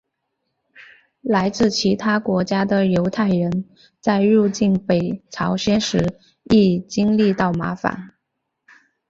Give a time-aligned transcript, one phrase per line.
[1.21, 3.69] 来自其他国家的犹太人
[3.99, 8.15] 在入境北朝鲜时亦经历到麻烦。